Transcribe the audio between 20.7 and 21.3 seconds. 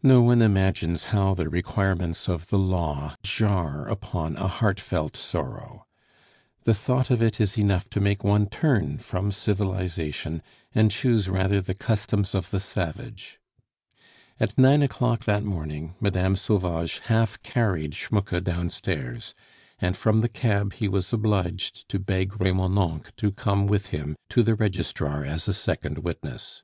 he was